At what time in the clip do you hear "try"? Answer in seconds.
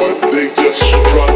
1.10-1.29